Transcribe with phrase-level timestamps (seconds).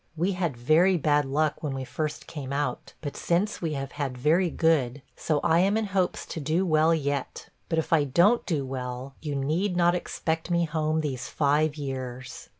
[0.17, 4.17] We had very bad luck when we first came out, but since we have had
[4.17, 8.29] very good; so I am in hopes to do well yet; but if I do
[8.33, 12.49] n't do well, you need not expect me home these five years.